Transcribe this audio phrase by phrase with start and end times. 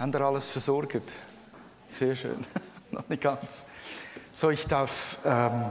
[0.00, 1.02] Haben ihr alles versorgt?
[1.86, 2.42] Sehr schön.
[2.90, 3.66] Noch nicht ganz.
[4.32, 5.70] So, ich darf ähm,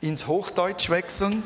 [0.00, 1.42] ins Hochdeutsch wechseln.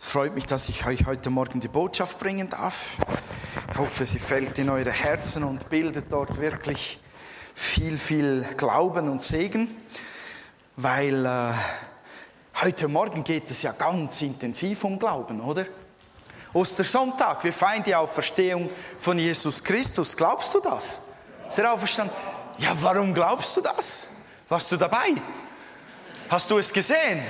[0.00, 2.96] Es freut mich, dass ich euch heute Morgen die Botschaft bringen darf.
[3.70, 6.98] Ich hoffe, sie fällt in eure Herzen und bildet dort wirklich
[7.54, 9.68] viel, viel Glauben und Segen,
[10.76, 11.52] weil äh,
[12.62, 15.66] heute Morgen geht es ja ganz intensiv um Glauben, oder?
[16.52, 20.16] Ostersonntag, wir feiern die Auferstehung von Jesus Christus.
[20.16, 21.00] Glaubst du das?
[21.48, 22.14] Ist er auferstanden?
[22.58, 24.08] Ja, warum glaubst du das?
[24.48, 25.14] Warst du dabei?
[26.28, 27.22] Hast du es gesehen?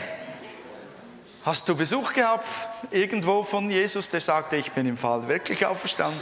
[1.44, 2.46] Hast du Besuch gehabt
[2.90, 6.20] irgendwo von Jesus, der sagte, ich bin im Fall wirklich auferstanden?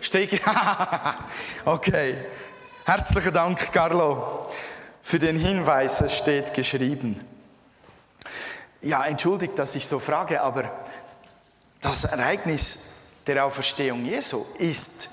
[0.00, 0.40] Steht
[1.64, 2.16] Okay.
[2.84, 4.48] Herzlichen Dank, Carlo,
[5.02, 6.00] für den Hinweis.
[6.00, 7.24] Es steht geschrieben.
[8.80, 10.68] Ja, entschuldigt, dass ich so frage, aber
[11.82, 15.10] das Ereignis der Auferstehung Jesu ist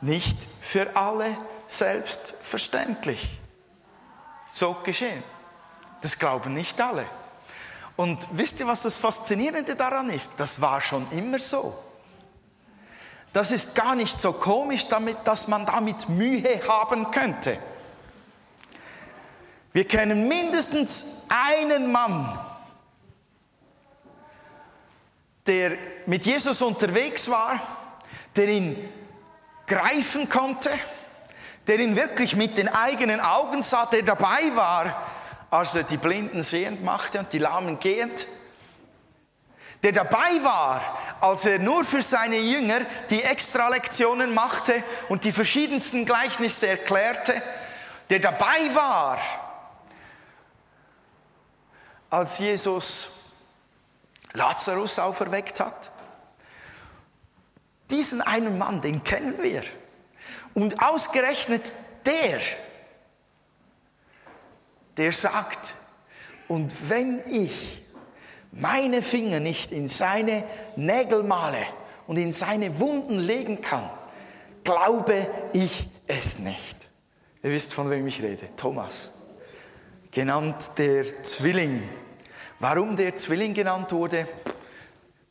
[0.00, 1.36] nicht für alle
[1.68, 3.38] selbstverständlich
[4.50, 5.22] so geschehen.
[6.00, 7.06] Das glauben nicht alle.
[7.96, 10.40] Und wisst ihr, was das Faszinierende daran ist?
[10.40, 11.76] Das war schon immer so.
[13.32, 17.56] Das ist gar nicht so komisch, damit, dass man damit Mühe haben könnte.
[19.72, 22.38] Wir kennen mindestens einen Mann,
[25.52, 25.72] der
[26.06, 27.60] mit Jesus unterwegs war,
[28.34, 28.88] der ihn
[29.66, 30.70] greifen konnte,
[31.66, 35.10] der ihn wirklich mit den eigenen Augen sah, der dabei war,
[35.50, 38.26] als er die Blinden sehend machte und die Lahmen gehend,
[39.82, 40.80] der dabei war,
[41.20, 42.80] als er nur für seine Jünger
[43.10, 47.42] die Extralektionen machte und die verschiedensten Gleichnisse erklärte,
[48.08, 49.18] der dabei war,
[52.08, 53.21] als Jesus
[54.34, 55.90] Lazarus auferweckt hat.
[57.90, 59.62] Diesen einen Mann, den kennen wir.
[60.54, 61.62] Und ausgerechnet
[62.06, 62.40] der,
[64.96, 65.74] der sagt,
[66.48, 67.82] und wenn ich
[68.52, 70.44] meine Finger nicht in seine
[70.76, 71.64] Nägel male
[72.06, 73.88] und in seine Wunden legen kann,
[74.64, 76.76] glaube ich es nicht.
[77.42, 78.54] Ihr wisst, von wem ich rede.
[78.56, 79.12] Thomas,
[80.10, 81.82] genannt der Zwilling
[82.62, 84.28] Warum der Zwilling genannt wurde,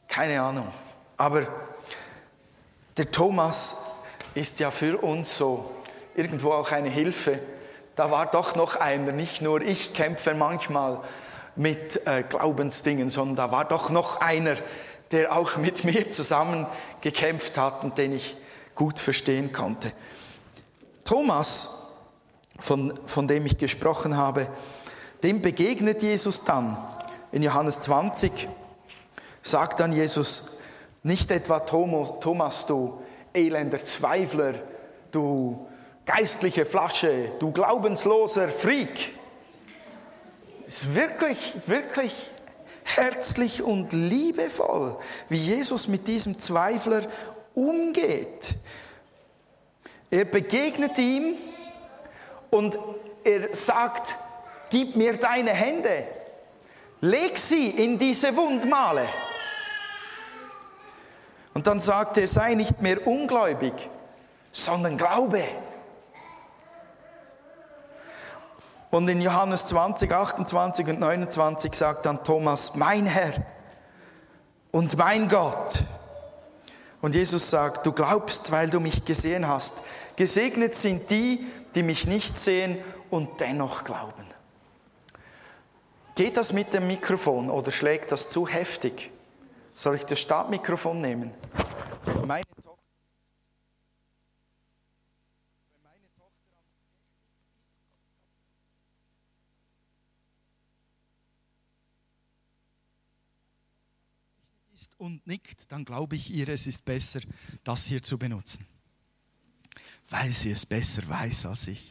[0.10, 0.68] keine Ahnung.
[1.16, 1.48] Aber
[2.98, 4.02] der Thomas
[4.34, 5.72] ist ja für uns so
[6.14, 7.40] irgendwo auch eine Hilfe.
[7.96, 11.00] Da war doch noch einer, nicht nur ich kämpfe manchmal
[11.56, 14.58] mit äh, Glaubensdingen, sondern da war doch noch einer,
[15.12, 16.68] der auch mit mir zusammen
[17.00, 18.36] gekämpft hat und den ich
[18.76, 19.94] gut verstehen konnte.
[21.06, 21.96] Thomas,
[22.60, 24.48] von, von dem ich gesprochen habe,
[25.24, 26.78] dem begegnet Jesus dann
[27.32, 28.48] in Johannes 20
[29.42, 30.58] sagt dann Jesus,
[31.04, 33.02] nicht etwa Thomas, du
[33.34, 34.54] elender Zweifler,
[35.12, 35.68] du
[36.06, 39.14] geistliche Flasche, du glaubensloser Freak.
[40.68, 42.14] Es ist wirklich, wirklich
[42.84, 44.98] herzlich und liebevoll,
[45.30, 47.02] wie Jesus mit diesem Zweifler
[47.54, 48.56] umgeht.
[50.10, 51.36] Er begegnet ihm
[52.50, 52.78] und
[53.24, 54.16] er sagt,
[54.70, 56.06] gib mir deine Hände.
[57.02, 59.08] Leg sie in diese Wundmale.
[61.54, 63.74] Und dann sagt er, sei nicht mehr ungläubig,
[64.52, 65.44] sondern glaube.
[68.92, 73.34] Und in Johannes 20, 28 und 29 sagt dann Thomas, mein Herr
[74.72, 75.84] und mein Gott.
[77.02, 79.86] Und Jesus sagt, du glaubst, weil du mich gesehen hast.
[80.18, 82.78] Gesegnet sind die, die mich nicht sehen
[83.10, 84.31] und dennoch glauben.
[86.16, 89.12] Geht das mit dem Mikrofon oder schlägt das zu heftig?
[89.74, 91.32] Soll ich das Startmikrofon nehmen?
[92.26, 92.78] Meine Tochter,
[95.72, 96.58] wenn meine Tochter
[104.74, 107.22] ist und nickt, dann glaube ich ihr, es ist besser,
[107.64, 108.68] das hier zu benutzen.
[110.10, 111.91] Weil sie es besser weiß als ich.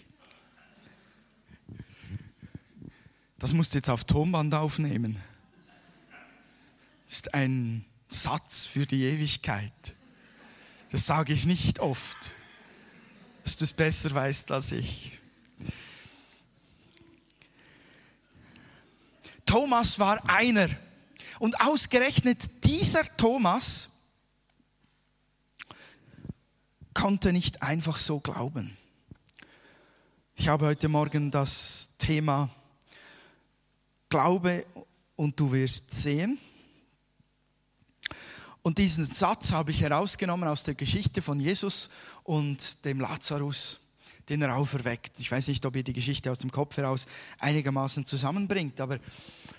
[3.41, 5.19] Das musst du jetzt auf Tonband aufnehmen.
[7.07, 9.73] Das ist ein Satz für die Ewigkeit.
[10.91, 12.33] Das sage ich nicht oft,
[13.43, 15.19] dass du es besser weißt als ich.
[19.47, 20.69] Thomas war einer.
[21.39, 23.89] Und ausgerechnet dieser Thomas
[26.93, 28.77] konnte nicht einfach so glauben.
[30.37, 32.51] Ich habe heute Morgen das Thema
[34.11, 34.67] Glaube
[35.15, 36.39] und du wirst sehen.
[38.63, 41.89] Und diesen Satz habe ich herausgenommen aus der Geschichte von Jesus
[42.25, 43.79] und dem Lazarus,
[44.29, 45.19] den er auferweckt.
[45.19, 47.07] Ich weiß nicht, ob ihr die Geschichte aus dem Kopf heraus
[47.39, 48.99] einigermaßen zusammenbringt, aber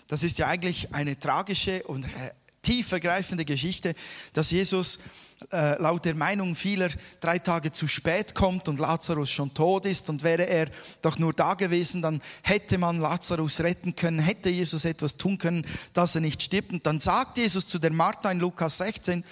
[0.07, 2.31] das ist ja eigentlich eine tragische und äh,
[2.61, 3.95] tiefergreifende Geschichte,
[4.33, 4.99] dass Jesus
[5.51, 6.89] äh, laut der Meinung vieler
[7.19, 10.09] drei Tage zu spät kommt und Lazarus schon tot ist.
[10.09, 10.69] Und wäre er
[11.01, 15.65] doch nur da gewesen, dann hätte man Lazarus retten können, hätte Jesus etwas tun können,
[15.93, 16.71] dass er nicht stirbt.
[16.71, 19.23] Und dann sagt Jesus zu der Martha in Lukas 16,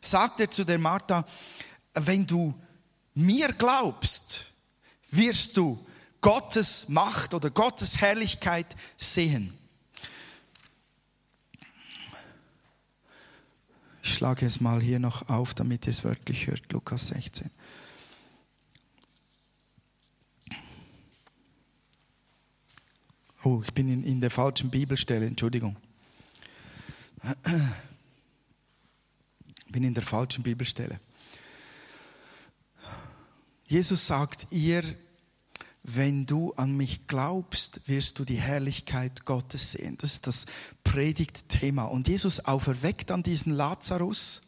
[0.00, 1.24] sagt er zu der Martha,
[1.94, 2.54] wenn du
[3.14, 4.40] mir glaubst,
[5.10, 5.84] wirst du
[6.20, 8.66] Gottes Macht oder Gottes Herrlichkeit
[8.96, 9.56] sehen.
[14.06, 17.50] Ich schlage es mal hier noch auf, damit ihr es wörtlich hört, Lukas 16.
[23.42, 25.76] Oh, ich bin in, in der falschen Bibelstelle, Entschuldigung.
[29.66, 31.00] Ich bin in der falschen Bibelstelle.
[33.66, 34.84] Jesus sagt, ihr
[35.88, 39.96] wenn du an mich glaubst, wirst du die Herrlichkeit Gottes sehen.
[40.00, 40.46] Das ist das
[40.82, 41.84] Predigtthema.
[41.84, 44.42] Und Jesus auferweckt an diesen Lazarus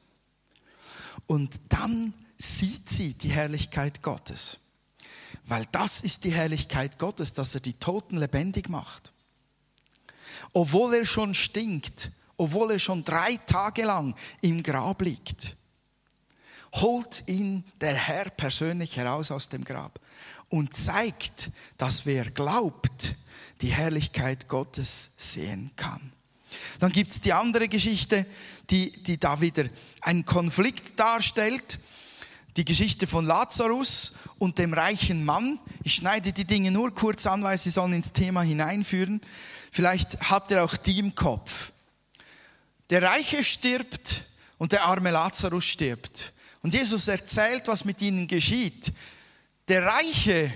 [1.28, 4.58] und dann sieht sie die Herrlichkeit Gottes.
[5.46, 9.12] Weil das ist die Herrlichkeit Gottes, dass er die Toten lebendig macht.
[10.52, 15.56] Obwohl er schon stinkt, obwohl er schon drei Tage lang im Grab liegt,
[16.72, 20.00] holt ihn der Herr persönlich heraus aus dem Grab
[20.48, 23.14] und zeigt, dass wer glaubt,
[23.60, 26.12] die Herrlichkeit Gottes sehen kann.
[26.78, 28.24] Dann gibt es die andere Geschichte,
[28.70, 29.64] die, die da wieder
[30.00, 31.78] einen Konflikt darstellt.
[32.56, 35.58] Die Geschichte von Lazarus und dem reichen Mann.
[35.84, 39.20] Ich schneide die Dinge nur kurz an, weil sie sollen ins Thema hineinführen.
[39.70, 41.72] Vielleicht habt ihr auch die im Kopf.
[42.90, 44.24] Der Reiche stirbt
[44.56, 46.32] und der arme Lazarus stirbt.
[46.62, 48.92] Und Jesus erzählt, was mit ihnen geschieht.
[49.68, 50.52] Der Reiche,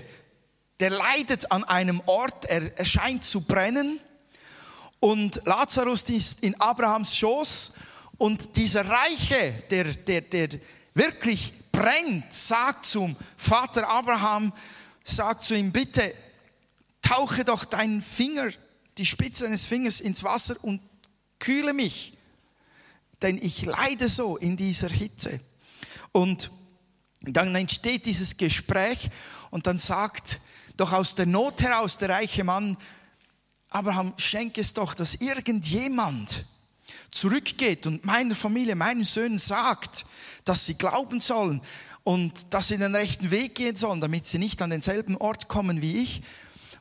[0.79, 3.99] der leidet an einem Ort, er, scheint zu brennen.
[4.99, 7.73] Und Lazarus ist in Abrahams Schoß.
[8.17, 10.49] Und dieser Reiche, der, der, der
[10.93, 14.51] wirklich brennt, sagt zum Vater Abraham,
[15.03, 16.13] sagt zu ihm, bitte
[17.01, 18.49] tauche doch deinen Finger,
[18.97, 20.81] die Spitze deines Fingers ins Wasser und
[21.39, 22.13] kühle mich,
[23.21, 25.39] denn ich leide so in dieser Hitze.
[26.11, 26.49] Und
[27.23, 29.09] dann entsteht dieses Gespräch
[29.49, 30.39] und dann sagt
[30.77, 32.77] doch aus der Not heraus der reiche Mann,
[33.69, 36.45] Abraham, schenk es doch, dass irgendjemand
[37.09, 40.05] zurückgeht und meiner Familie, meinen Söhnen sagt,
[40.45, 41.61] dass sie glauben sollen
[42.03, 45.81] und dass sie den rechten Weg gehen sollen, damit sie nicht an denselben Ort kommen
[45.81, 46.21] wie ich.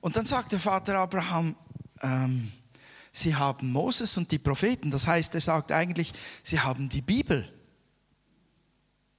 [0.01, 1.55] Und dann sagt der Vater Abraham,
[2.03, 2.51] ähm,
[3.13, 4.91] sie haben Moses und die Propheten.
[4.91, 6.13] Das heißt, er sagt eigentlich,
[6.43, 7.51] sie haben die Bibel.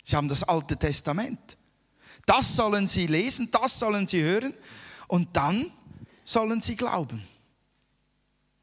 [0.03, 1.57] Sie haben das Alte Testament.
[2.25, 4.53] Das sollen sie lesen, das sollen sie hören
[5.07, 5.71] und dann
[6.23, 7.21] sollen sie glauben.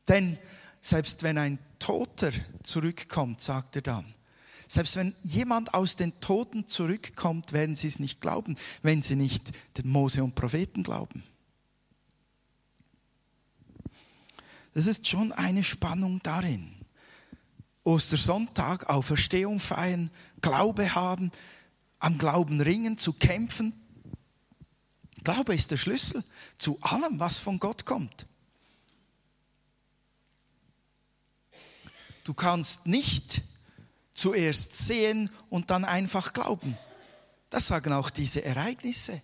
[0.07, 0.39] Denn
[0.81, 2.33] selbst wenn ein Toter
[2.63, 4.15] zurückkommt, sagt er dann,
[4.67, 9.51] selbst wenn jemand aus den Toten zurückkommt, werden sie es nicht glauben, wenn sie nicht
[9.77, 11.25] den Mose und Propheten glauben.
[14.73, 16.80] Das ist schon eine Spannung darin.
[17.85, 20.11] Ostersonntag, Auferstehung feiern,
[20.41, 21.31] Glaube haben,
[21.99, 23.73] am Glauben ringen, zu kämpfen.
[25.25, 26.25] Glaube ist der Schlüssel
[26.59, 28.27] zu allem, was von Gott kommt.
[32.25, 33.43] Du kannst nicht
[34.13, 36.77] zuerst sehen und dann einfach glauben.
[37.49, 39.21] Das sagen auch diese Ereignisse.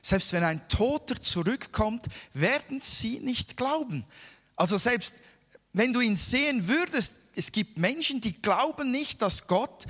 [0.00, 4.04] Selbst wenn ein Toter zurückkommt, werden sie nicht glauben.
[4.54, 5.16] Also selbst
[5.76, 9.84] wenn du ihn sehen würdest, es gibt Menschen, die glauben nicht, dass Gott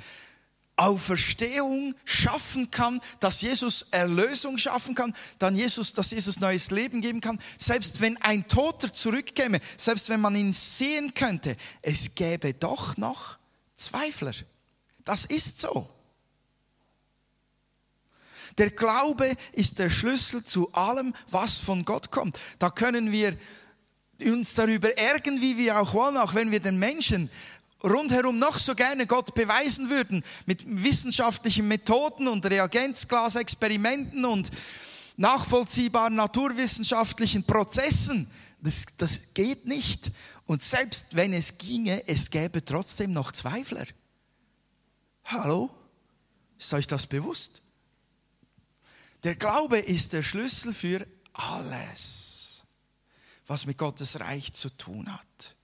[0.75, 7.21] Auferstehung schaffen kann, dass Jesus Erlösung schaffen kann, dann Jesus, dass Jesus neues Leben geben
[7.21, 7.39] kann.
[7.57, 13.37] Selbst wenn ein Toter zurückkäme, selbst wenn man ihn sehen könnte, es gäbe doch noch
[13.73, 14.33] Zweifler.
[15.05, 15.89] Das ist so.
[18.57, 22.37] Der Glaube ist der Schlüssel zu allem, was von Gott kommt.
[22.59, 23.37] Da können wir
[24.21, 27.29] uns darüber ärgern, wie wir auch wollen, auch wenn wir den Menschen
[27.83, 34.51] rundherum noch so gerne Gott beweisen würden, mit wissenschaftlichen Methoden und Reagenzglasexperimenten und
[35.15, 38.29] nachvollziehbaren naturwissenschaftlichen Prozessen.
[38.61, 40.11] Das, das geht nicht.
[40.45, 43.85] Und selbst wenn es ginge, es gäbe trotzdem noch Zweifler.
[45.25, 45.69] Hallo?
[46.57, 47.61] Ist euch das bewusst?
[49.23, 52.36] Der Glaube ist der Schlüssel für alles
[53.47, 55.55] was mit Gottes Reich zu tun hat.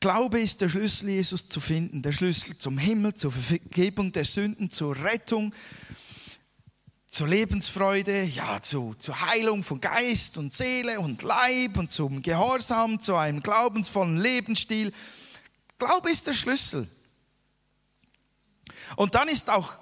[0.00, 4.70] Glaube ist der Schlüssel, Jesus zu finden, der Schlüssel zum Himmel, zur Vergebung der Sünden,
[4.70, 5.54] zur Rettung,
[7.06, 13.00] zur Lebensfreude, ja, zu, zur Heilung von Geist und Seele und Leib und zum Gehorsam,
[13.00, 14.92] zu einem glaubensvollen Lebensstil.
[15.78, 16.88] Glaube ist der Schlüssel.
[18.96, 19.78] Und dann ist auch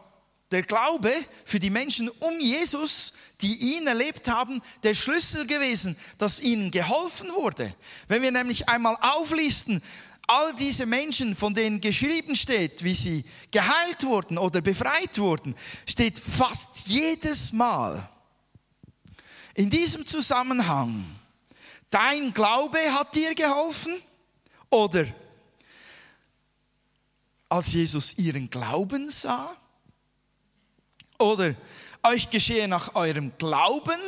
[0.50, 1.12] der Glaube
[1.44, 7.30] für die Menschen um Jesus, die ihn erlebt haben, der Schlüssel gewesen, dass ihnen geholfen
[7.32, 7.74] wurde.
[8.08, 9.82] Wenn wir nämlich einmal auflisten,
[10.26, 15.54] all diese Menschen, von denen geschrieben steht, wie sie geheilt wurden oder befreit wurden,
[15.86, 18.08] steht fast jedes Mal
[19.54, 21.04] in diesem Zusammenhang,
[21.90, 23.94] dein Glaube hat dir geholfen
[24.70, 25.06] oder
[27.48, 29.54] als Jesus ihren Glauben sah
[31.18, 31.54] oder
[32.02, 34.00] euch geschehe nach eurem Glauben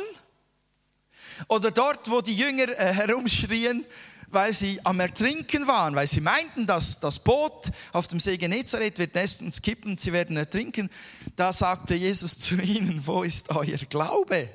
[1.47, 3.85] oder dort, wo die Jünger äh, herumschrien,
[4.27, 8.97] weil sie am Ertrinken waren, weil sie meinten, dass das Boot auf dem See Genezareth
[8.97, 10.89] wird nächstens kippen, sie werden ertrinken.
[11.35, 14.49] Da sagte Jesus zu ihnen, wo ist euer Glaube?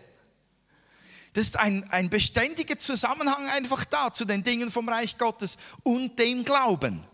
[1.32, 6.18] Das ist ein, ein beständiger Zusammenhang einfach da zu den Dingen vom Reich Gottes und
[6.18, 7.04] dem Glauben.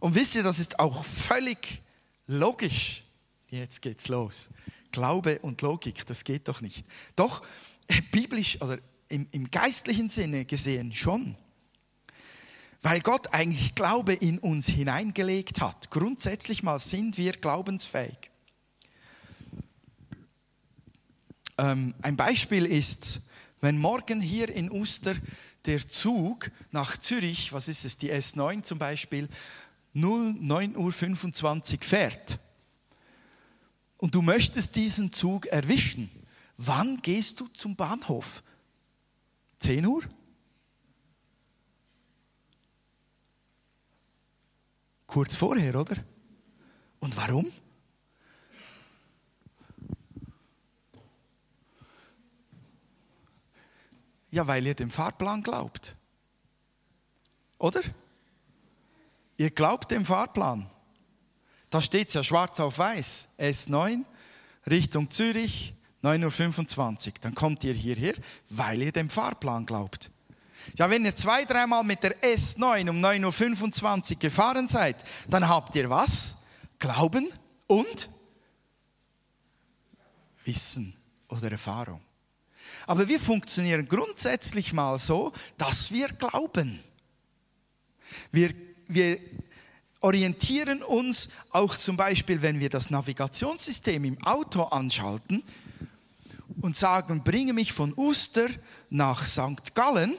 [0.00, 1.82] Und wisst ihr, das ist auch völlig
[2.26, 3.05] logisch.
[3.50, 4.48] Jetzt geht's los.
[4.90, 6.84] Glaube und Logik, das geht doch nicht.
[7.14, 7.44] Doch
[8.10, 11.36] biblisch oder im, im geistlichen Sinne gesehen schon.
[12.82, 15.90] Weil Gott eigentlich Glaube in uns hineingelegt hat.
[15.90, 18.30] Grundsätzlich mal sind wir glaubensfähig.
[21.58, 23.22] Ähm, ein Beispiel ist,
[23.60, 25.14] wenn morgen hier in Uster
[25.64, 29.28] der Zug nach Zürich, was ist es, die S9 zum Beispiel,
[29.94, 32.38] 09.25 Uhr fährt
[33.98, 36.10] und du möchtest diesen Zug erwischen,
[36.56, 38.42] wann gehst du zum Bahnhof?
[39.58, 40.02] 10 Uhr?
[45.06, 45.96] Kurz vorher, oder?
[47.00, 47.50] Und warum?
[54.30, 55.96] Ja, weil ihr dem Fahrplan glaubt.
[57.58, 57.80] Oder?
[59.38, 60.68] Ihr glaubt dem Fahrplan.
[61.76, 63.28] Da steht es ja schwarz auf weiß.
[63.38, 64.02] S9,
[64.66, 67.12] Richtung Zürich, 9.25 Uhr.
[67.20, 68.14] Dann kommt ihr hierher,
[68.48, 70.10] weil ihr dem Fahrplan glaubt.
[70.76, 74.96] Ja, wenn ihr zwei, dreimal mit der S9 um 9.25 Uhr gefahren seid,
[75.28, 76.38] dann habt ihr was?
[76.78, 77.30] Glauben
[77.66, 78.08] und
[80.46, 80.96] Wissen
[81.28, 82.00] oder Erfahrung.
[82.86, 86.80] Aber wir funktionieren grundsätzlich mal so, dass wir glauben.
[88.32, 88.54] Wir,
[88.88, 89.20] wir
[90.00, 95.42] orientieren uns auch zum Beispiel, wenn wir das Navigationssystem im Auto anschalten
[96.60, 98.48] und sagen, bringe mich von Uster
[98.90, 99.74] nach St.
[99.74, 100.16] Gallen,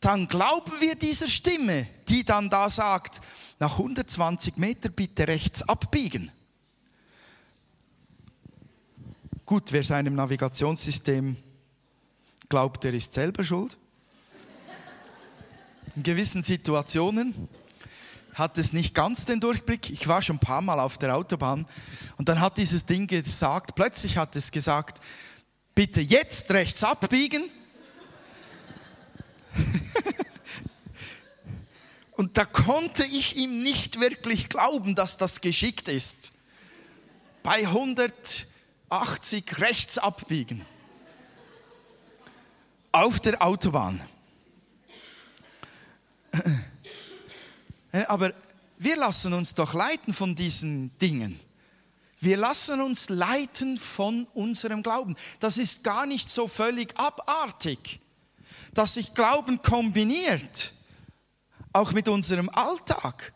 [0.00, 3.20] dann glauben wir dieser Stimme, die dann da sagt,
[3.58, 6.30] nach 120 Meter bitte rechts abbiegen.
[9.44, 11.36] Gut, wer seinem Navigationssystem
[12.48, 13.76] glaubt, der ist selber schuld.
[15.96, 17.48] In gewissen Situationen
[18.38, 19.90] hat es nicht ganz den Durchblick.
[19.90, 21.66] Ich war schon ein paar Mal auf der Autobahn
[22.16, 25.02] und dann hat dieses Ding gesagt, plötzlich hat es gesagt,
[25.74, 27.50] bitte jetzt rechts abbiegen.
[32.12, 36.32] und da konnte ich ihm nicht wirklich glauben, dass das geschickt ist.
[37.42, 40.64] Bei 180 rechts abbiegen.
[42.92, 44.00] Auf der Autobahn.
[48.06, 48.32] Aber
[48.78, 51.40] wir lassen uns doch leiten von diesen Dingen.
[52.20, 55.14] Wir lassen uns leiten von unserem Glauben.
[55.40, 58.00] Das ist gar nicht so völlig abartig,
[58.74, 60.72] dass sich Glauben kombiniert,
[61.72, 63.32] auch mit unserem Alltag.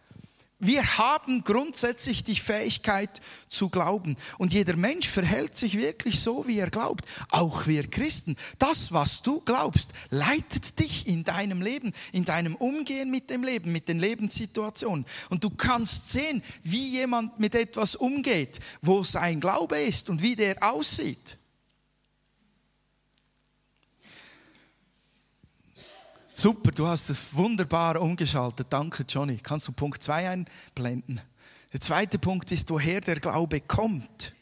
[0.64, 4.16] Wir haben grundsätzlich die Fähigkeit zu glauben.
[4.38, 7.04] Und jeder Mensch verhält sich wirklich so, wie er glaubt.
[7.30, 8.36] Auch wir Christen.
[8.60, 13.72] Das, was du glaubst, leitet dich in deinem Leben, in deinem Umgehen mit dem Leben,
[13.72, 15.04] mit den Lebenssituationen.
[15.30, 20.36] Und du kannst sehen, wie jemand mit etwas umgeht, wo sein Glaube ist und wie
[20.36, 21.38] der aussieht.
[26.34, 28.68] Super, du hast es wunderbar umgeschaltet.
[28.70, 29.36] Danke, Johnny.
[29.42, 31.20] Kannst du Punkt 2 einblenden?
[31.74, 34.32] Der zweite Punkt ist, woher der Glaube kommt.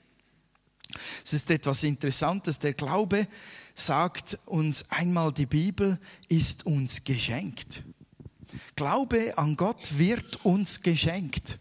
[1.25, 2.61] Es ist etwas Interessantes.
[2.61, 3.27] Der Glaube,
[3.75, 7.83] sagt uns einmal die Bibel, ist uns geschenkt.
[8.77, 11.59] Glaube an Gott wird uns geschenkt.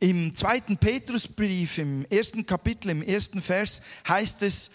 [0.00, 4.72] Im zweiten Petrusbrief, im ersten Kapitel, im ersten Vers heißt es,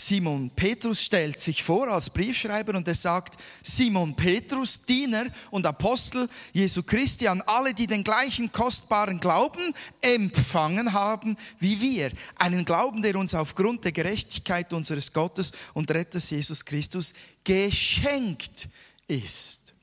[0.00, 6.26] Simon Petrus stellt sich vor als Briefschreiber und er sagt, Simon Petrus, Diener und Apostel
[6.54, 12.12] Jesu Christi an alle, die den gleichen kostbaren Glauben empfangen haben wie wir.
[12.36, 17.12] Einen Glauben, der uns aufgrund der Gerechtigkeit unseres Gottes und Retters Jesus Christus
[17.44, 18.68] geschenkt
[19.06, 19.74] ist.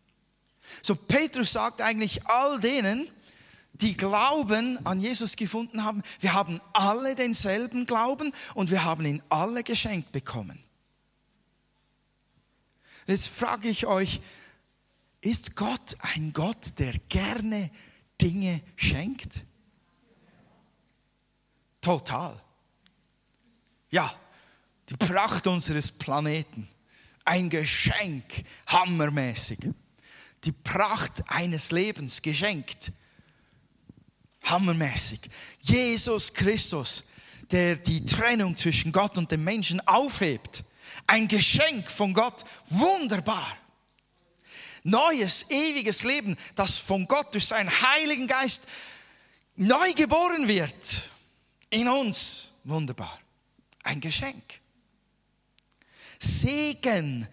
[0.82, 3.08] So Petrus sagt eigentlich all denen,
[3.82, 6.02] die Glauben an Jesus gefunden haben.
[6.20, 10.64] Wir haben alle denselben Glauben und wir haben ihn alle geschenkt bekommen.
[13.06, 14.20] Jetzt frage ich euch,
[15.22, 17.72] ist Gott ein Gott, der gerne
[18.22, 19.46] Dinge schenkt?
[21.82, 22.42] Total.
[23.90, 24.14] Ja,
[24.90, 26.68] die Pracht unseres Planeten.
[27.24, 29.60] Ein Geschenk, hammermäßig.
[30.44, 32.92] Die Pracht eines Lebens geschenkt
[34.50, 35.22] hammermäßig.
[35.62, 37.04] Jesus Christus,
[37.52, 40.64] der die Trennung zwischen Gott und dem Menschen aufhebt.
[41.06, 43.58] Ein Geschenk von Gott, wunderbar.
[44.84, 48.64] Neues, ewiges Leben, das von Gott durch seinen Heiligen Geist
[49.56, 51.02] neu geboren wird.
[51.70, 53.20] In uns, wunderbar.
[53.84, 54.44] Ein Geschenk.
[56.20, 57.28] Segen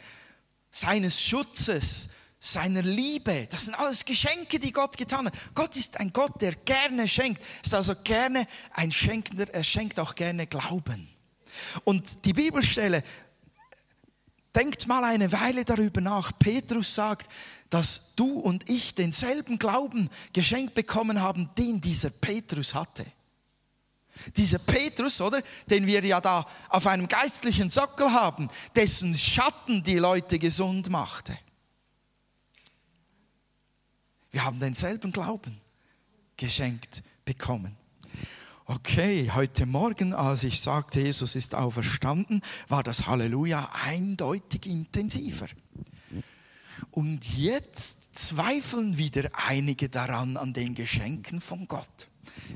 [0.71, 2.09] seines Schutzes,
[2.45, 3.47] seiner Liebe.
[3.51, 5.35] Das sind alles Geschenke, die Gott getan hat.
[5.55, 7.43] Gott ist ein Gott, der gerne schenkt.
[7.63, 9.53] Ist also gerne ein Schenkender.
[9.53, 11.09] Er schenkt auch gerne Glauben.
[11.85, 13.03] Und die Bibelstelle,
[14.55, 16.33] denkt mal eine Weile darüber nach.
[16.39, 17.31] Petrus sagt,
[17.71, 23.07] dass du und ich denselben Glauben geschenkt bekommen haben, den dieser Petrus hatte.
[24.37, 29.99] Dieser Petrus, oder, den wir ja da auf einem geistlichen Sockel haben, dessen Schatten die
[29.99, 31.37] Leute gesund machte.
[34.35, 35.57] Wir haben denselben Glauben
[36.37, 37.77] geschenkt bekommen.
[38.65, 45.47] Okay, heute Morgen, als ich sagte, Jesus ist auferstanden, war das Halleluja eindeutig intensiver.
[46.91, 52.09] Und jetzt zweifeln wieder einige daran an den Geschenken von Gott.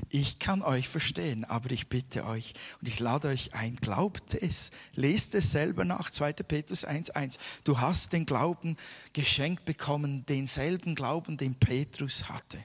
[0.09, 4.71] Ich kann euch verstehen, aber ich bitte euch und ich lade euch ein, glaubt es,
[4.93, 6.33] lest es selber nach, 2.
[6.33, 7.37] Petrus 1.1.
[7.63, 8.77] Du hast den Glauben
[9.13, 12.63] geschenkt bekommen, denselben Glauben, den Petrus hatte.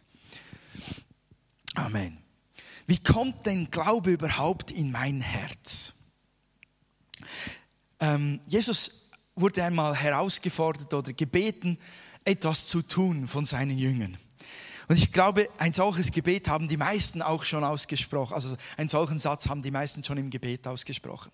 [1.75, 2.19] Amen.
[2.87, 5.95] Wie kommt denn Glaube überhaupt in mein Herz?
[8.01, 11.79] Ähm, Jesus wurde einmal herausgefordert oder gebeten,
[12.25, 14.17] etwas zu tun von seinen Jüngern.
[14.89, 18.35] Und ich glaube, ein solches Gebet haben die meisten auch schon ausgesprochen.
[18.35, 21.33] Also einen solchen Satz haben die meisten schon im Gebet ausgesprochen.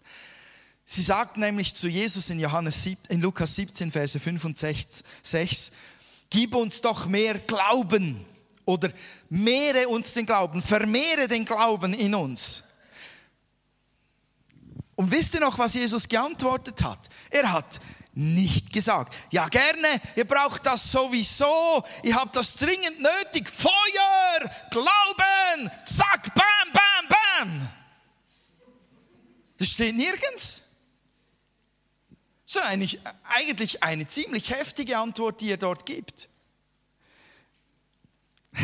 [0.85, 5.73] Sie sagt nämlich zu Jesus in, Johannes, in Lukas 17, Verse 5 und 6, 6,
[6.31, 8.25] gib uns doch mehr Glauben
[8.65, 8.91] oder
[9.29, 12.65] mehre uns den Glauben, vermehre den Glauben in uns.
[14.97, 17.09] Und wisst ihr noch, was Jesus geantwortet hat?
[17.31, 17.81] Er hat
[18.13, 19.15] nicht gesagt.
[19.31, 23.51] Ja, gerne, ihr braucht das sowieso, ihr habt das dringend nötig.
[23.51, 27.69] Feuer, Glauben, zack, bam, bam, bam.
[29.59, 30.63] Das steht nirgends.
[32.47, 32.89] So eine,
[33.25, 36.29] eigentlich eine ziemlich heftige Antwort, die er dort gibt.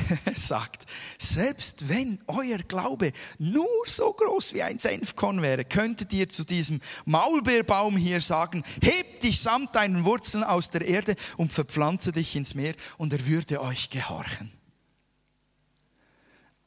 [0.35, 0.87] sagt,
[1.19, 6.81] selbst wenn euer Glaube nur so groß wie ein Senfkorn wäre, könntet ihr zu diesem
[7.05, 12.55] Maulbeerbaum hier sagen, heb dich samt deinen Wurzeln aus der Erde und verpflanze dich ins
[12.55, 14.53] Meer und er würde euch gehorchen.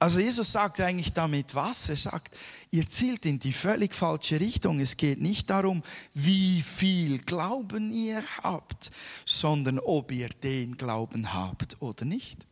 [0.01, 1.89] Also Jesus sagt eigentlich damit was?
[1.89, 2.37] Er sagt,
[2.71, 4.79] ihr zielt in die völlig falsche Richtung.
[4.79, 8.91] Es geht nicht darum, wie viel Glauben ihr habt,
[9.25, 12.48] sondern ob ihr den Glauben habt oder nicht.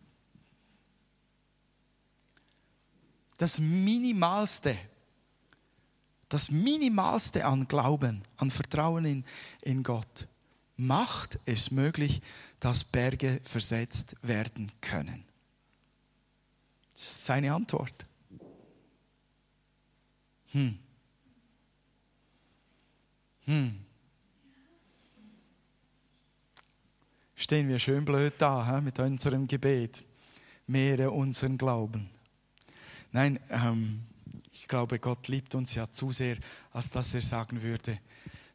[3.38, 4.78] Das Minimalste,
[6.30, 9.26] das Minimalste an Glauben, an Vertrauen in,
[9.62, 10.28] in Gott,
[10.76, 12.22] macht es möglich,
[12.60, 15.24] dass Berge versetzt werden können.
[16.94, 18.06] Das ist seine Antwort.
[20.52, 20.80] Hm.
[23.46, 23.86] Hm.
[27.36, 30.04] Stehen wir schön blöd da mit unserem Gebet.
[30.66, 32.17] Mehre unseren Glauben.
[33.18, 34.04] Nein, ähm,
[34.52, 36.38] ich glaube, Gott liebt uns ja zu sehr,
[36.72, 37.98] als dass er sagen würde,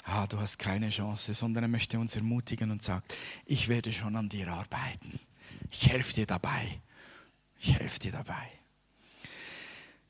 [0.05, 3.13] ah, du hast keine Chance, sondern er möchte uns ermutigen und sagt,
[3.45, 5.19] ich werde schon an dir arbeiten.
[5.69, 6.81] Ich helfe dir dabei.
[7.59, 8.53] Ich helfe dir dabei.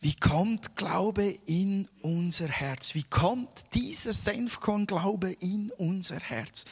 [0.03, 2.95] Wie kommt Glaube in unser Herz?
[2.95, 6.67] Wie kommt dieser Senfkorn-Glaube in unser Herz?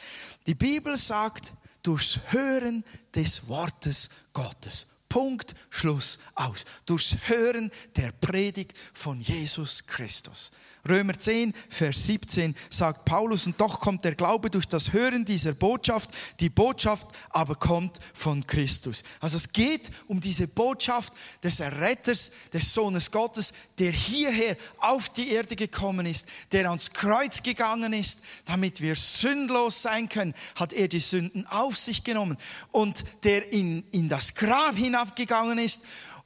[0.45, 2.83] Die Bibel sagt, durchs Hören
[3.15, 4.85] des Wortes Gottes.
[5.11, 6.63] Punkt, Schluss, aus.
[6.85, 10.51] Durchs Hören der Predigt von Jesus Christus.
[10.87, 15.53] Römer 10, Vers 17 sagt Paulus, und doch kommt der Glaube durch das Hören dieser
[15.53, 19.03] Botschaft, die Botschaft aber kommt von Christus.
[19.19, 21.13] Also es geht um diese Botschaft
[21.43, 27.43] des Erretters, des Sohnes Gottes, der hierher auf die Erde gekommen ist, der ans Kreuz
[27.43, 32.37] gegangen ist, damit wir sündlos sein können, hat er die Sünden auf sich genommen
[32.71, 35.81] und der in, in das Grab hinabgegangen ist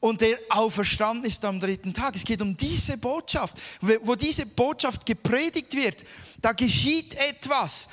[0.06, 2.15] und der auferstanden ist am dritten Tag.
[2.15, 3.58] Es geht um diese Botschaft.
[3.82, 6.06] Wo diese Botschaft gepredigt wird,
[6.41, 7.88] da geschieht etwas.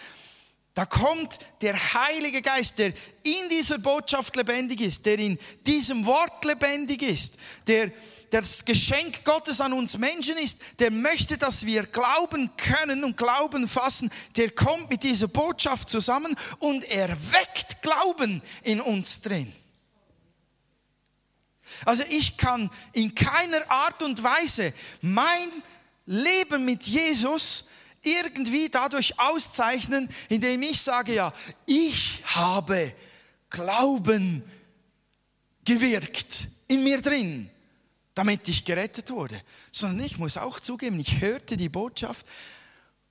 [0.74, 2.88] Da kommt der Heilige Geist, der
[3.22, 7.90] in dieser Botschaft lebendig ist, der in diesem Wort lebendig ist, der
[8.28, 13.66] das Geschenk Gottes an uns Menschen ist, der möchte, dass wir glauben können und Glauben
[13.66, 19.50] fassen, der kommt mit dieser Botschaft zusammen und er weckt Glauben in uns drin.
[21.84, 25.50] Also ich kann in keiner Art und Weise mein
[26.06, 27.64] Leben mit Jesus
[28.02, 31.32] irgendwie dadurch auszeichnen, indem ich sage, ja,
[31.66, 32.92] ich habe
[33.50, 34.42] Glauben
[35.64, 37.48] gewirkt in mir drin,
[38.14, 39.40] damit ich gerettet wurde.
[39.70, 42.26] Sondern ich muss auch zugeben, ich hörte die Botschaft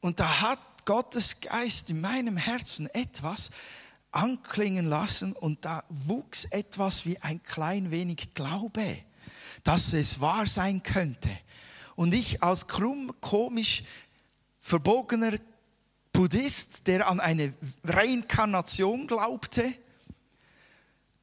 [0.01, 3.51] und da hat Gottes Geist in meinem Herzen etwas,
[4.11, 8.97] anklingen lassen und da wuchs etwas wie ein klein wenig Glaube,
[9.63, 11.29] dass es wahr sein könnte.
[11.95, 13.83] Und ich als krumm, komisch,
[14.59, 15.37] verbogener
[16.11, 19.73] Buddhist, der an eine Reinkarnation glaubte,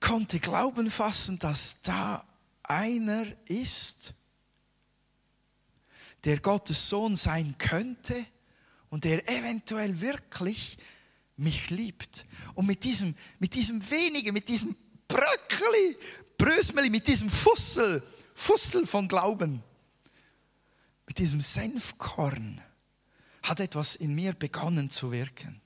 [0.00, 2.24] konnte Glauben fassen, dass da
[2.62, 4.14] einer ist,
[6.24, 8.24] der Gottes Sohn sein könnte
[8.90, 10.78] und der eventuell wirklich
[11.38, 12.26] mich liebt.
[12.54, 15.96] Und mit diesem, mit diesem wenigen, mit diesem Bröckli,
[16.36, 18.02] Brösmeli, mit diesem Fussel,
[18.34, 19.62] Fussel von Glauben,
[21.06, 22.60] mit diesem Senfkorn
[23.42, 25.60] hat etwas in mir begonnen zu wirken.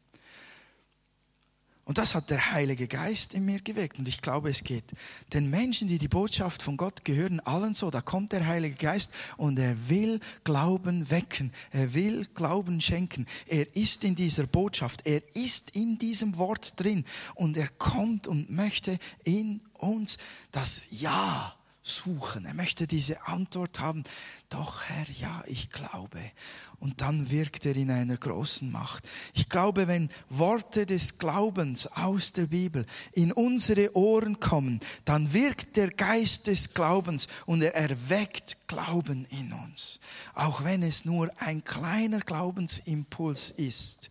[1.84, 3.98] Und das hat der Heilige Geist in mir gewirkt.
[3.98, 4.84] Und ich glaube, es geht
[5.32, 7.90] den Menschen, die die Botschaft von Gott gehören, allen so.
[7.90, 11.52] Da kommt der Heilige Geist und er will Glauben wecken.
[11.72, 13.26] Er will Glauben schenken.
[13.46, 15.06] Er ist in dieser Botschaft.
[15.06, 17.04] Er ist in diesem Wort drin.
[17.34, 20.18] Und er kommt und möchte in uns
[20.52, 22.44] das Ja suchen.
[22.44, 24.04] Er möchte diese Antwort haben.
[24.48, 26.20] Doch, Herr, ja, ich glaube.
[26.78, 29.08] Und dann wirkt er in einer großen Macht.
[29.34, 35.76] Ich glaube, wenn Worte des Glaubens aus der Bibel in unsere Ohren kommen, dann wirkt
[35.76, 39.98] der Geist des Glaubens und er erweckt Glauben in uns.
[40.34, 44.10] Auch wenn es nur ein kleiner Glaubensimpuls ist.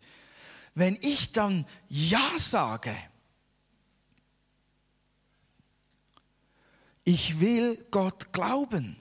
[0.76, 2.96] Wenn ich dann Ja sage,
[7.04, 8.96] ich will Gott glauben,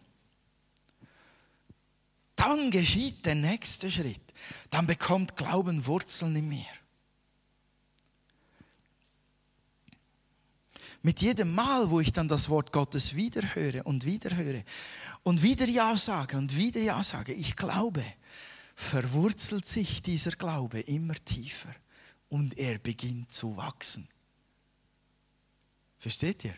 [2.37, 4.23] dann geschieht der nächste Schritt.
[4.71, 6.65] Dann bekommt Glauben Wurzeln in mir.
[11.03, 14.63] Mit jedem Mal, wo ich dann das Wort Gottes wieder höre und wieder höre
[15.23, 18.05] und wieder Ja sage und wieder Ja sage, ich glaube,
[18.75, 21.75] verwurzelt sich dieser Glaube immer tiefer
[22.29, 24.09] und er beginnt zu wachsen.
[25.99, 26.55] Versteht ihr?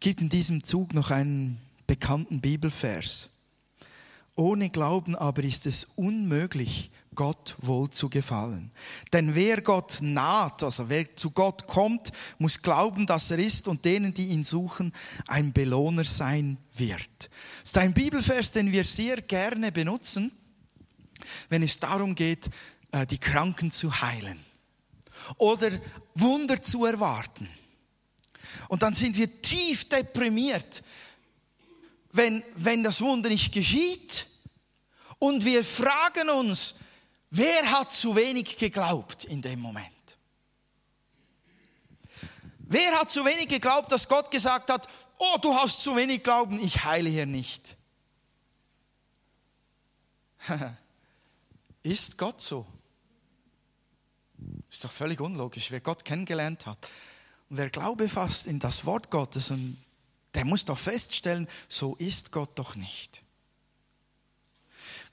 [0.00, 3.28] Gibt in diesem Zug noch einen bekannten Bibelvers.
[4.34, 8.70] Ohne Glauben aber ist es unmöglich, Gott wohl zu gefallen.
[9.12, 13.84] Denn wer Gott naht, also wer zu Gott kommt, muss glauben, dass er ist und
[13.84, 14.92] denen, die ihn suchen,
[15.26, 17.28] ein Belohner sein wird.
[17.60, 20.32] Das ist ein Bibelvers, den wir sehr gerne benutzen,
[21.48, 22.48] wenn es darum geht,
[22.92, 24.38] äh, die Kranken zu heilen
[25.36, 25.70] oder
[26.14, 27.48] Wunder zu erwarten.
[28.68, 30.82] Und dann sind wir tief deprimiert,
[32.12, 34.26] wenn, wenn das Wunder nicht geschieht.
[35.18, 36.74] Und wir fragen uns,
[37.30, 39.86] wer hat zu wenig geglaubt in dem Moment?
[42.58, 44.86] Wer hat zu wenig geglaubt, dass Gott gesagt hat,
[45.18, 47.76] oh, du hast zu wenig Glauben, ich heile hier nicht?
[51.82, 52.66] Ist Gott so?
[54.70, 55.70] Ist doch völlig unlogisch.
[55.70, 56.88] Wer Gott kennengelernt hat,
[57.50, 59.52] und wer Glaube fasst in das Wort Gottes,
[60.34, 63.22] der muss doch feststellen, so ist Gott doch nicht.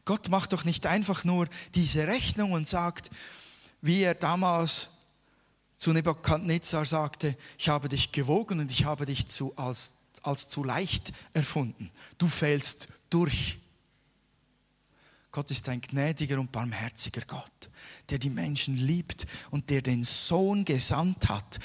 [0.05, 3.09] Gott macht doch nicht einfach nur diese Rechnung und sagt,
[3.81, 4.89] wie er damals
[5.77, 10.63] zu Nebukadnezar sagte, ich habe dich gewogen und ich habe dich zu, als, als zu
[10.63, 11.89] leicht erfunden.
[12.17, 13.57] Du fällst durch.
[15.31, 17.69] Gott ist ein gnädiger und barmherziger Gott,
[18.09, 21.59] der die Menschen liebt und der den Sohn gesandt hat,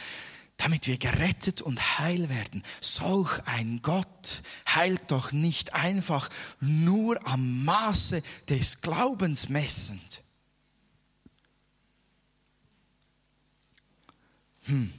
[0.62, 2.62] damit wir gerettet und heil werden.
[2.81, 6.29] Solch ein Gott heilt doch nicht einfach
[6.61, 10.22] nur am Maße des Glaubens messend.
[14.66, 14.92] Hm.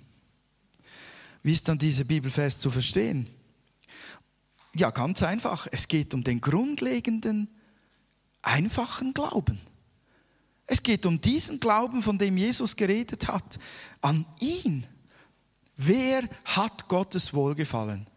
[1.43, 3.25] Wie ist dann dieser Bibelvers zu verstehen?
[4.75, 5.67] Ja, ganz einfach.
[5.71, 7.47] Es geht um den grundlegenden,
[8.41, 9.61] einfachen Glauben.
[10.67, 13.59] Es geht um diesen Glauben, von dem Jesus geredet hat,
[14.01, 14.85] an ihn.
[15.75, 18.07] Wer hat Gottes Wohlgefallen?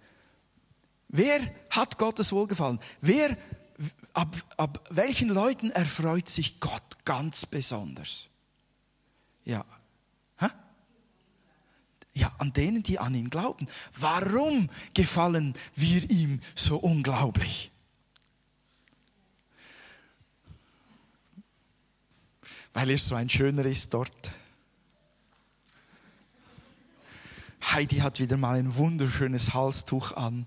[1.08, 1.40] Wer
[1.70, 2.80] hat Gottes Wohlgefallen?
[3.00, 3.36] Wer,
[4.12, 8.28] ab, ab welchen Leuten erfreut sich Gott ganz besonders?
[9.44, 9.64] Ja,
[12.16, 13.68] ja, an denen, die an ihn glauben.
[13.98, 17.70] Warum gefallen wir ihm so unglaublich?
[22.72, 24.32] Weil er so ein schöner ist dort.
[27.72, 30.46] Heidi hat wieder mal ein wunderschönes Halstuch an.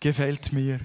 [0.00, 0.80] Gefällt mir.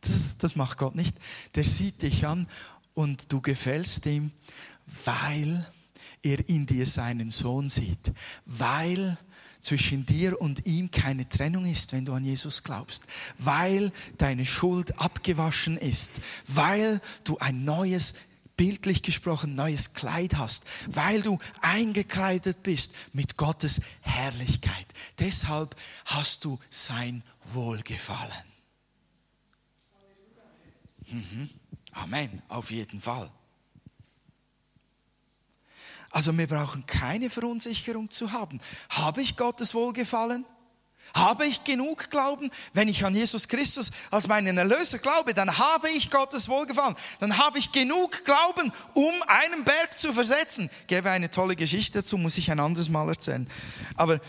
[0.00, 1.16] Das, das macht Gott nicht.
[1.54, 2.46] Der sieht dich an
[2.94, 4.30] und du gefällst ihm,
[5.04, 5.66] weil
[6.22, 8.12] er in dir seinen Sohn sieht,
[8.46, 9.18] weil
[9.60, 13.04] zwischen dir und ihm keine Trennung ist, wenn du an Jesus glaubst,
[13.38, 16.12] weil deine Schuld abgewaschen ist,
[16.46, 18.14] weil du ein neues
[18.58, 24.86] bildlich gesprochen neues Kleid hast, weil du eingekleidet bist mit Gottes Herrlichkeit.
[25.18, 27.22] Deshalb hast du sein
[27.54, 28.32] Wohlgefallen.
[31.06, 31.48] Mhm.
[31.92, 33.30] Amen, auf jeden Fall.
[36.10, 38.60] Also wir brauchen keine Verunsicherung zu haben.
[38.90, 40.44] Habe ich Gottes Wohlgefallen?
[41.14, 42.50] Habe ich genug Glauben?
[42.72, 46.96] Wenn ich an Jesus Christus als meinen Erlöser glaube, dann habe ich Gottes Wohlgefallen.
[47.20, 50.70] Dann habe ich genug Glauben, um einen Berg zu versetzen.
[50.86, 53.48] Gebe eine tolle Geschichte dazu, muss ich ein anderes Mal erzählen.
[53.96, 54.20] Aber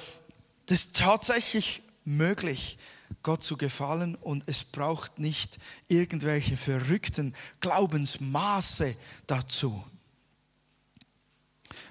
[0.66, 2.78] das ist tatsächlich möglich,
[3.24, 8.96] Gott zu gefallen und es braucht nicht irgendwelche verrückten Glaubensmaße
[9.28, 9.84] dazu.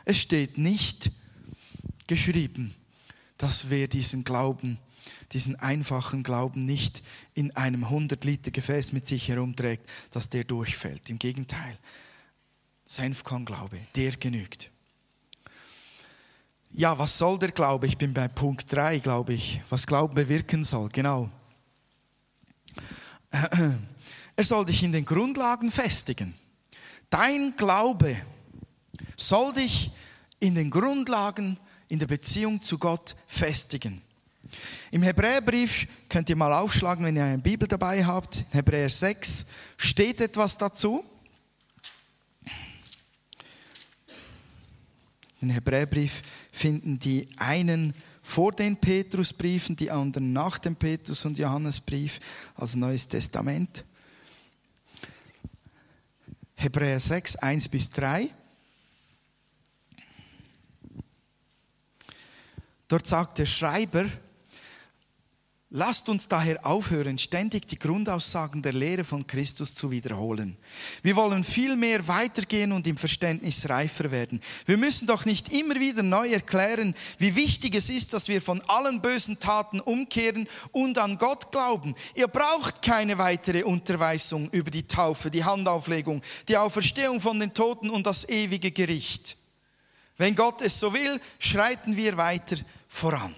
[0.04, 1.10] Es steht nicht
[2.06, 2.74] geschrieben,
[3.38, 4.78] dass wer diesen Glauben,
[5.32, 7.02] diesen einfachen Glauben nicht
[7.34, 11.08] in einem 100 Liter Gefäß mit sich herumträgt, dass der durchfällt.
[11.08, 11.78] Im Gegenteil,
[12.84, 14.70] Senfkorn-Glaube, der genügt.
[16.70, 17.86] Ja, was soll der Glaube?
[17.86, 19.60] Ich bin bei Punkt 3, glaube ich.
[19.70, 21.30] Was Glauben bewirken soll, genau.
[23.30, 26.34] Er soll dich in den Grundlagen festigen.
[27.10, 28.16] Dein Glaube
[29.16, 29.90] soll dich
[30.40, 34.02] in den Grundlagen, in der Beziehung zu Gott festigen.
[34.90, 38.44] Im Hebräerbrief könnt ihr mal aufschlagen, wenn ihr eine Bibel dabei habt.
[38.50, 39.46] Hebräer 6
[39.76, 41.04] steht etwas dazu.
[45.40, 52.18] Den Hebräerbrief finden die einen vor den Petrusbriefen, die anderen nach dem Petrus- und Johannesbrief,
[52.54, 53.84] also Neues Testament.
[56.56, 58.28] Hebräer 6, 1 bis 3.
[62.88, 64.06] Dort sagt der Schreiber,
[65.70, 70.56] Lasst uns daher aufhören, ständig die Grundaussagen der Lehre von Christus zu wiederholen.
[71.02, 74.40] Wir wollen vielmehr weitergehen und im Verständnis reifer werden.
[74.64, 78.62] Wir müssen doch nicht immer wieder neu erklären, wie wichtig es ist, dass wir von
[78.62, 81.94] allen bösen Taten umkehren und an Gott glauben.
[82.14, 87.90] Ihr braucht keine weitere Unterweisung über die Taufe, die Handauflegung, die Auferstehung von den Toten
[87.90, 89.37] und das ewige Gericht.
[90.18, 92.56] Wenn Gott es so will, schreiten wir weiter
[92.88, 93.34] voran.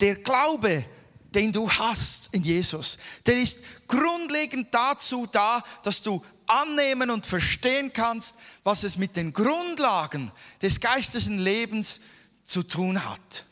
[0.00, 0.84] Der Glaube,
[1.30, 7.92] den du hast in Jesus, der ist grundlegend dazu da, dass du annehmen und verstehen
[7.92, 10.30] kannst, was es mit den Grundlagen
[10.62, 12.00] des geistlichen Lebens
[12.44, 13.44] zu tun hat.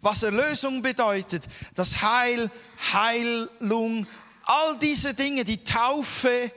[0.00, 2.50] Was Erlösung bedeutet, das Heil,
[2.92, 4.06] Heilung,
[4.42, 6.52] all diese Dinge, die Taufe,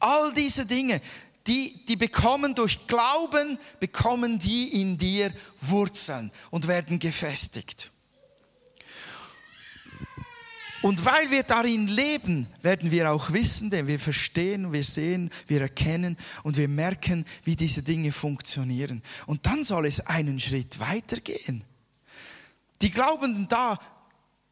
[0.00, 1.00] all diese Dinge,
[1.46, 7.90] die, die bekommen durch Glauben, bekommen die in dir Wurzeln und werden gefestigt.
[10.82, 15.60] Und weil wir darin leben, werden wir auch wissen, denn wir verstehen, wir sehen, wir
[15.60, 19.02] erkennen und wir merken, wie diese Dinge funktionieren.
[19.26, 21.64] Und dann soll es einen Schritt weitergehen.
[22.80, 23.78] Die Glaubenden da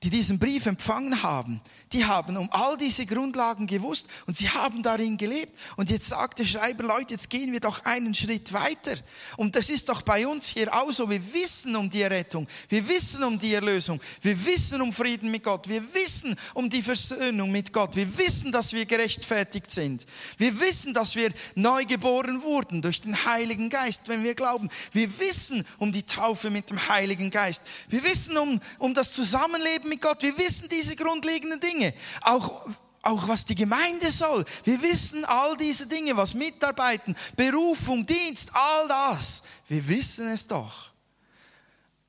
[0.03, 1.61] die diesen Brief empfangen haben,
[1.93, 5.59] die haben um all diese Grundlagen gewusst und sie haben darin gelebt.
[5.77, 8.95] Und jetzt sagt der Schreiber, Leute, jetzt gehen wir doch einen Schritt weiter.
[9.37, 11.09] Und das ist doch bei uns hier auch so.
[11.09, 15.43] Wir wissen um die Errettung, wir wissen um die Erlösung, wir wissen um Frieden mit
[15.45, 20.05] Gott, wir wissen um die Versöhnung mit Gott, wir wissen, dass wir gerechtfertigt sind.
[20.37, 24.69] Wir wissen, dass wir neu geboren wurden durch den Heiligen Geist, wenn wir glauben.
[24.93, 27.63] Wir wissen um die Taufe mit dem Heiligen Geist.
[27.89, 30.23] Wir wissen um, um das Zusammenleben mit Gott.
[30.23, 31.78] Wir wissen diese grundlegenden Dinge.
[32.23, 32.69] Auch
[33.03, 34.45] auch was die Gemeinde soll.
[34.65, 39.43] Wir wissen all diese Dinge, was Mitarbeiten, Berufung, Dienst, all das.
[39.69, 40.91] Wir wissen es doch.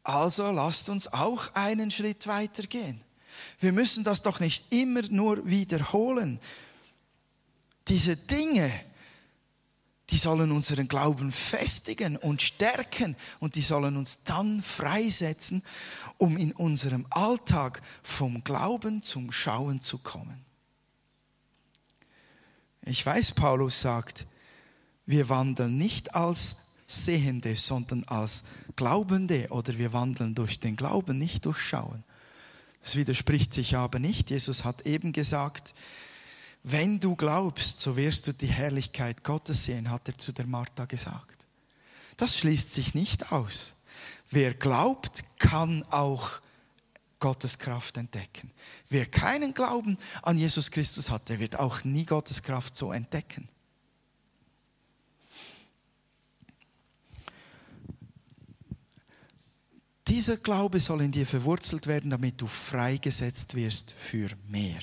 [0.04, 3.00] Also lasst uns auch einen Schritt weiter gehen.
[3.60, 6.40] Wir müssen das doch nicht immer nur wiederholen.
[7.88, 8.72] Diese Dinge,
[10.10, 15.64] die sollen unseren Glauben festigen und stärken und die sollen uns dann freisetzen,
[16.18, 20.46] um in unserem Alltag vom Glauben zum Schauen zu kommen.
[22.86, 24.26] Ich weiß, Paulus sagt,
[25.06, 28.44] wir wandeln nicht als Sehende, sondern als
[28.76, 32.04] Glaubende oder wir wandeln durch den Glauben, nicht durch Schauen.
[32.82, 34.32] Das widerspricht sich aber nicht.
[34.32, 35.76] Jesus hat eben gesagt,
[36.64, 40.86] wenn du glaubst, so wirst du die Herrlichkeit Gottes sehen, hat er zu der Martha
[40.86, 41.46] gesagt.
[42.18, 43.74] Das schließt sich nicht aus.
[44.30, 46.42] Wer glaubt, kann auch
[47.20, 48.52] Gottes Kraft entdecken.
[48.90, 53.48] Wer keinen Glauben an Jesus Christus hat, der wird auch nie Gottes Kraft so entdecken.
[60.08, 64.80] Dieser Glaube soll in dir verwurzelt werden, damit du freigesetzt wirst für mehr.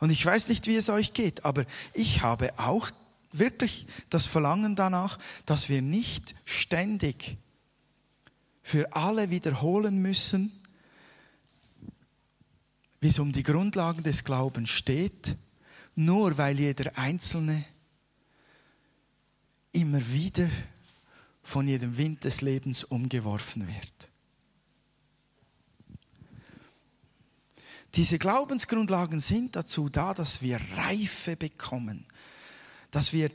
[0.00, 2.90] Und ich weiß nicht, wie es euch geht, aber ich habe auch
[3.32, 7.36] wirklich das Verlangen danach, dass wir nicht ständig
[8.62, 10.52] für alle wiederholen müssen,
[13.00, 15.36] wie es um die Grundlagen des Glaubens steht,
[15.94, 17.64] nur weil jeder Einzelne
[19.72, 20.48] immer wieder
[21.42, 24.08] von jedem Wind des Lebens umgeworfen wird.
[27.96, 32.04] Diese Glaubensgrundlagen sind dazu da, dass wir Reife bekommen,
[32.90, 33.30] dass wir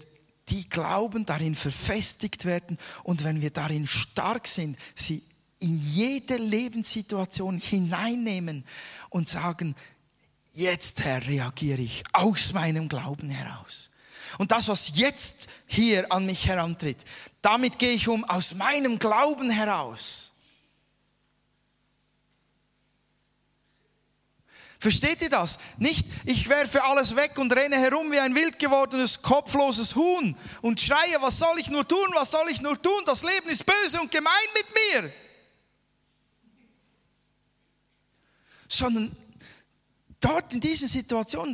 [0.50, 5.24] die Glauben darin verfestigt werden und wenn wir darin stark sind, sie
[5.60, 8.64] in jede Lebenssituation hineinnehmen
[9.10, 9.76] und sagen,
[10.54, 13.90] jetzt Herr reagiere ich aus meinem Glauben heraus.
[14.38, 17.04] Und das, was jetzt hier an mich herantritt,
[17.42, 20.31] damit gehe ich um aus meinem Glauben heraus.
[24.82, 25.60] Versteht ihr das?
[25.78, 30.82] Nicht, ich werfe alles weg und renne herum wie ein wild gewordenes, kopfloses Huhn und
[30.82, 34.02] schreie, was soll ich nur tun, was soll ich nur tun, das Leben ist böse
[34.02, 34.66] und gemein mit
[35.04, 35.14] mir.
[38.68, 39.16] Sondern
[40.20, 41.54] dort in diesen Situationen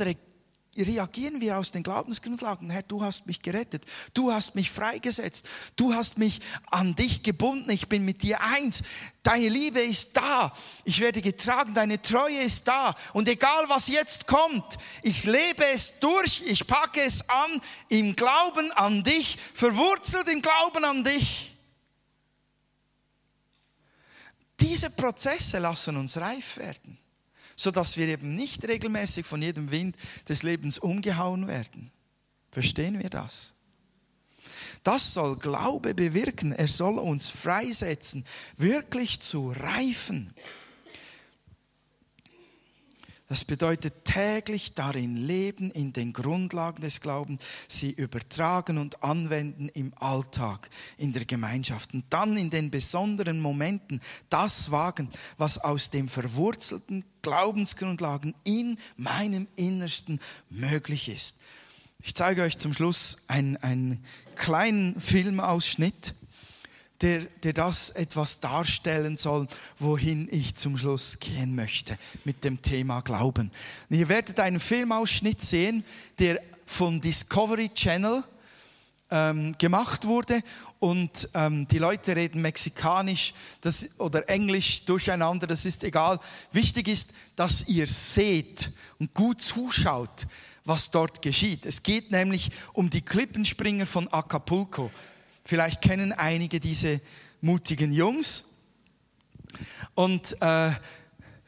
[0.83, 2.69] reagieren wir aus den Glaubensgrundlagen.
[2.69, 7.69] Herr, du hast mich gerettet, du hast mich freigesetzt, du hast mich an dich gebunden,
[7.69, 8.83] ich bin mit dir eins.
[9.23, 10.53] Deine Liebe ist da,
[10.85, 12.95] ich werde getragen, deine Treue ist da.
[13.13, 18.71] Und egal was jetzt kommt, ich lebe es durch, ich packe es an im Glauben
[18.73, 21.55] an dich, verwurzelt im Glauben an dich.
[24.59, 26.97] Diese Prozesse lassen uns reif werden
[27.57, 29.97] sodass wir eben nicht regelmäßig von jedem Wind
[30.29, 31.91] des Lebens umgehauen werden.
[32.51, 33.53] Verstehen wir das?
[34.83, 36.53] Das soll Glaube bewirken.
[36.53, 38.23] Er soll uns freisetzen,
[38.55, 40.33] wirklich zu reifen.
[43.29, 49.93] Das bedeutet täglich darin leben, in den Grundlagen des Glaubens, sie übertragen und anwenden im
[49.97, 51.93] Alltag, in der Gemeinschaft.
[51.93, 59.47] Und dann in den besonderen Momenten das wagen, was aus den verwurzelten Glaubensgrundlagen in meinem
[59.57, 61.35] Innersten möglich ist.
[62.01, 66.13] Ich zeige euch zum Schluss einen, einen kleinen Filmausschnitt
[67.01, 69.47] der, der das etwas darstellen soll,
[69.79, 73.51] wohin ich zum Schluss gehen möchte mit dem Thema Glauben.
[73.89, 75.83] Und ihr werdet einen Filmausschnitt sehen,
[76.19, 78.23] der von Discovery Channel
[79.10, 80.41] ähm, gemacht wurde
[80.79, 86.19] und ähm, die Leute reden Mexikanisch das, oder Englisch durcheinander, das ist egal.
[86.51, 90.27] Wichtig ist, dass ihr seht und gut zuschaut,
[90.65, 91.65] was dort geschieht.
[91.65, 94.91] Es geht nämlich um die Klippenspringer von Acapulco.
[95.47, 96.99] Vielleicht kennen einige diese
[97.39, 98.43] mutigen Jungs.
[99.95, 100.71] Und äh,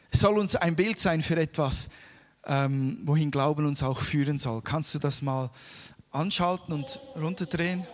[0.09, 1.89] soll uns ein Bild sein für etwas,
[2.45, 4.61] ähm, wohin Glauben uns auch führen soll.
[4.61, 5.51] Kannst du das mal
[6.11, 7.85] anschalten und runterdrehen?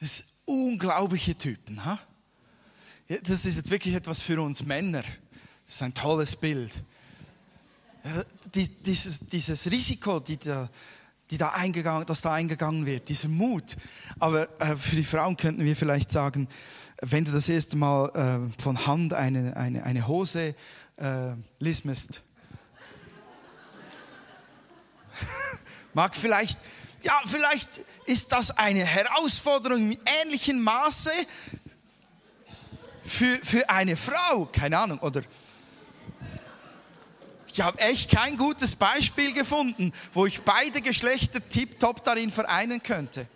[0.00, 1.84] Das sind unglaubliche Typen.
[1.84, 1.98] Ha?
[3.22, 5.02] Das ist jetzt wirklich etwas für uns Männer.
[5.66, 6.82] Das ist ein tolles Bild.
[8.54, 10.70] Dieses, dieses Risiko, die da,
[11.30, 13.76] die da eingegangen, das da eingegangen wird, dieser Mut.
[14.18, 16.48] Aber äh, für die Frauen könnten wir vielleicht sagen,
[17.02, 20.54] wenn du das erste Mal äh, von Hand eine, eine, eine Hose
[20.96, 22.22] äh, lismest,
[25.94, 26.58] mag vielleicht,
[27.02, 31.12] ja, vielleicht ist das eine Herausforderung in ähnlichem Maße
[33.04, 35.22] für, für eine Frau, keine Ahnung, oder
[37.52, 43.26] ich habe echt kein gutes Beispiel gefunden, wo ich beide Geschlechter tiptop darin vereinen könnte.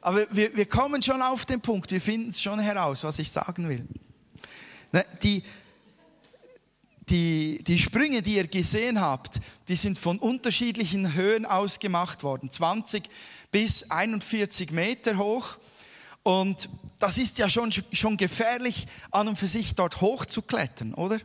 [0.00, 3.30] Aber wir, wir kommen schon auf den Punkt, wir finden es schon heraus, was ich
[3.30, 3.84] sagen will.
[4.92, 5.42] Ne, die,
[7.08, 12.50] die, die Sprünge, die ihr gesehen habt, die sind von unterschiedlichen Höhen aus gemacht worden.
[12.50, 13.08] 20
[13.50, 15.56] bis 41 Meter hoch.
[16.22, 20.94] Und das ist ja schon, schon gefährlich, an und für sich dort hoch zu klettern,
[20.94, 21.20] oder?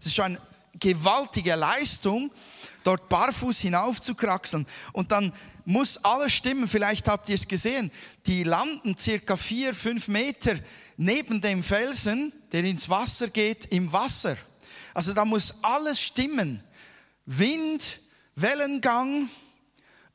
[0.00, 0.38] Es ist schon eine
[0.78, 2.30] gewaltige Leistung,
[2.82, 4.66] dort barfuß hinauf zu kraxeln.
[4.92, 5.32] Und dann
[5.66, 6.68] muss alles stimmen.
[6.68, 7.90] Vielleicht habt ihr es gesehen.
[8.26, 10.54] Die landen circa vier, fünf Meter
[10.96, 14.36] neben dem Felsen, der ins Wasser geht, im Wasser.
[14.96, 16.64] Also da muss alles stimmen.
[17.26, 18.00] Wind,
[18.34, 19.28] Wellengang,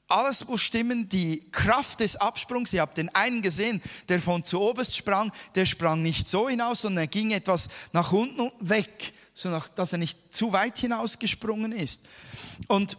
[0.07, 2.73] alles muss stimmen, die Kraft des Absprungs.
[2.73, 3.79] Ihr habt den einen gesehen,
[4.09, 8.11] der von zu oberst sprang, der sprang nicht so hinaus, sondern er ging etwas nach
[8.11, 12.07] unten weg, so dass er nicht zu weit hinausgesprungen ist.
[12.67, 12.97] Und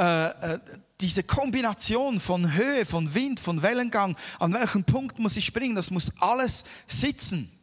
[0.00, 0.58] äh, äh,
[1.00, 5.92] diese Kombination von Höhe, von Wind, von Wellengang, an welchem Punkt muss ich springen, das
[5.92, 7.55] muss alles sitzen.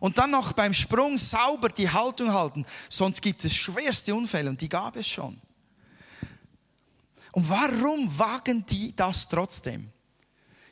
[0.00, 4.60] Und dann noch beim Sprung sauber die Haltung halten, sonst gibt es schwerste Unfälle und
[4.60, 5.40] die gab es schon.
[7.32, 9.90] Und warum wagen die das trotzdem?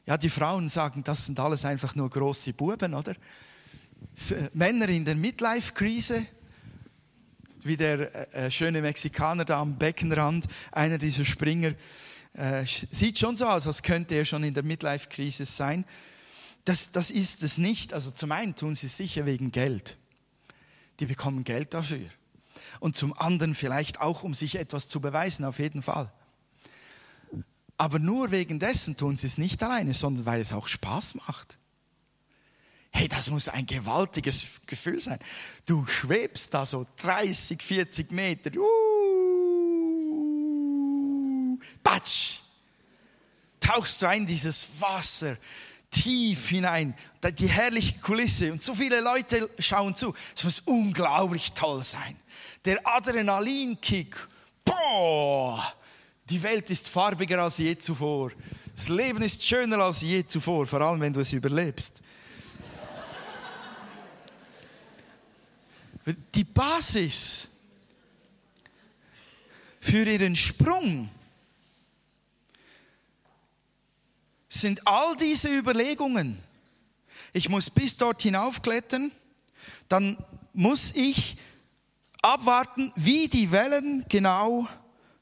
[0.06, 3.12] Ja, die Frauen sagen, das sind alles einfach nur große Buben, oder?
[3.12, 6.26] Äh, Männer in der Midlife-Krise,
[7.64, 11.74] wie der äh, schöne Mexikaner da am Beckenrand, einer dieser Springer,
[12.34, 15.84] äh, sieht schon so aus, als könnte er schon in der Midlife-Krise sein.
[16.66, 17.94] Das, das ist es nicht.
[17.94, 19.96] Also zum einen tun sie es sicher wegen Geld.
[20.98, 22.10] Die bekommen Geld dafür.
[22.80, 26.12] Und zum anderen vielleicht auch, um sich etwas zu beweisen, auf jeden Fall.
[27.76, 31.56] Aber nur wegen dessen tun sie es nicht alleine, sondern weil es auch Spaß macht.
[32.90, 35.20] Hey, das muss ein gewaltiges Gefühl sein.
[35.66, 38.50] Du schwebst da so 30, 40 Meter.
[38.58, 38.66] Uh,
[41.84, 42.38] batsch.
[43.60, 45.36] Tauchst du ein dieses Wasser
[45.90, 46.94] tief hinein.
[47.38, 50.14] Die herrliche Kulisse und so viele Leute schauen zu.
[50.34, 52.16] Es muss unglaublich toll sein.
[52.64, 54.16] Der Adrenalinkick.
[54.64, 55.74] Boah,
[56.28, 58.32] die Welt ist farbiger als je zuvor.
[58.74, 62.02] Das Leben ist schöner als je zuvor, vor allem wenn du es überlebst.
[66.34, 67.48] Die Basis
[69.80, 71.08] für ihren Sprung
[74.48, 76.38] sind all diese Überlegungen.
[77.32, 79.10] Ich muss bis dort hinaufklettern,
[79.88, 80.16] dann
[80.52, 81.36] muss ich
[82.22, 84.66] abwarten, wie die Wellen genau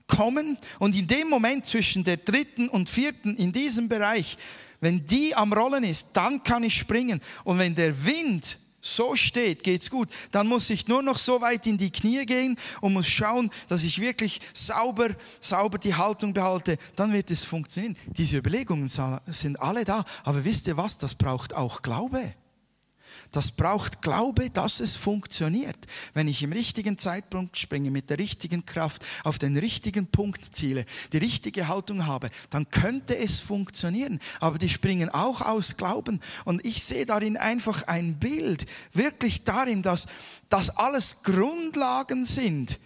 [0.07, 0.57] kommen.
[0.79, 4.37] Und in dem Moment zwischen der dritten und vierten, in diesem Bereich,
[4.81, 7.21] wenn die am Rollen ist, dann kann ich springen.
[7.45, 10.09] Und wenn der Wind so steht, geht's gut.
[10.31, 13.83] Dann muss ich nur noch so weit in die Knie gehen und muss schauen, dass
[13.83, 15.09] ich wirklich sauber,
[15.41, 16.77] sauber die Haltung behalte.
[16.95, 17.97] Dann wird es funktionieren.
[18.07, 18.89] Diese Überlegungen
[19.27, 20.05] sind alle da.
[20.25, 20.99] Aber wisst ihr was?
[20.99, 22.35] Das braucht auch Glaube.
[23.35, 25.77] Das braucht Glaube, dass es funktioniert.
[26.13, 30.85] Wenn ich im richtigen Zeitpunkt springe, mit der richtigen Kraft, auf den richtigen Punkt ziele,
[31.13, 34.21] die richtige Haltung habe, dann könnte es funktionieren.
[34.39, 36.21] Aber die springen auch aus Glauben.
[36.45, 40.07] Und ich sehe darin einfach ein Bild, wirklich darin, dass
[40.49, 42.79] das alles Grundlagen sind.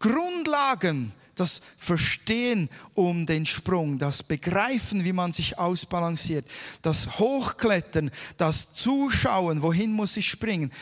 [0.00, 6.46] Grundlagen das Verstehen um den Sprung, das Begreifen, wie man sich ausbalanciert,
[6.82, 10.72] das Hochklettern, das Zuschauen, wohin muss ich springen.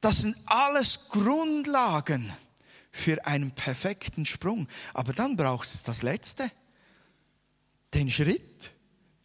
[0.00, 2.32] Das sind alles Grundlagen
[2.90, 4.66] für einen perfekten Sprung.
[4.94, 6.50] Aber dann braucht es das Letzte,
[7.94, 8.72] den Schritt,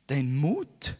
[0.10, 0.96] den Mut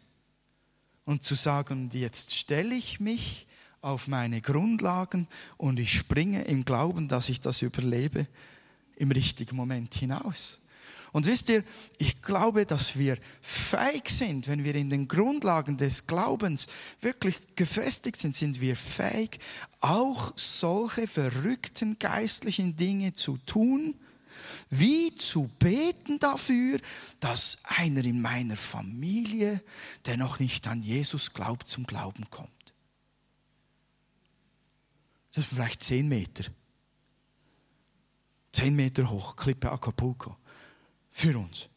[1.06, 3.48] und zu sagen, jetzt stelle ich mich
[3.82, 5.28] auf meine Grundlagen
[5.58, 8.28] und ich springe im Glauben, dass ich das überlebe
[8.96, 10.60] im richtigen Moment hinaus.
[11.12, 11.64] Und wisst ihr,
[11.98, 16.68] ich glaube, dass wir fähig sind, wenn wir in den Grundlagen des Glaubens
[17.00, 19.40] wirklich gefestigt sind, sind wir fähig,
[19.80, 23.96] auch solche verrückten geistlichen Dinge zu tun,
[24.70, 26.80] Wie zu beten dafür,
[27.20, 29.64] dass einer in meiner Familie,
[30.06, 32.50] der noch nicht an Jesus glaubt, zum Glauben kommt.
[35.32, 36.46] Das sind vielleicht zehn Meter.
[38.56, 40.38] Zehn Meter hoch, Klippe Acapulco.
[41.12, 41.68] Für uns.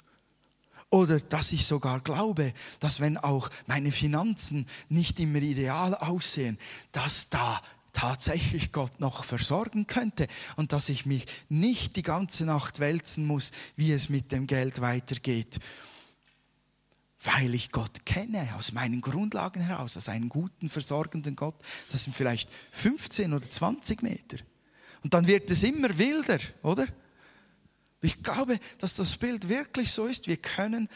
[0.90, 6.56] Oder dass ich sogar glaube, dass wenn auch meine Finanzen nicht immer ideal aussehen,
[6.92, 7.60] dass da
[7.92, 13.50] tatsächlich Gott noch versorgen könnte und dass ich mich nicht die ganze Nacht wälzen muss,
[13.74, 15.58] wie es mit dem Geld weitergeht,
[17.24, 21.56] weil ich Gott kenne, aus meinen Grundlagen heraus, als einen guten, versorgenden Gott.
[21.90, 24.38] Das sind vielleicht 15 oder 20 Meter.
[25.03, 26.86] Und dann wird es immer wilder, oder?
[28.01, 30.28] Ich glaube, dass das Bild wirklich so ist.
[30.28, 30.88] Wir können,